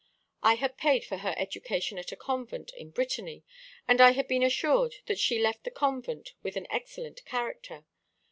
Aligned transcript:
I 0.41 0.55
had 0.55 0.79
paid 0.79 1.05
for 1.05 1.17
her 1.17 1.35
education 1.37 1.99
at 1.99 2.11
a 2.11 2.15
convent 2.15 2.71
in 2.75 2.89
Brittany; 2.89 3.43
and 3.87 4.01
I 4.01 4.13
had 4.13 4.27
been 4.27 4.41
assured 4.41 4.95
that 5.05 5.19
she 5.19 5.37
left 5.37 5.63
the 5.63 5.69
convent 5.69 6.33
with 6.41 6.55
an 6.57 6.65
excellent 6.71 7.23
character. 7.23 7.85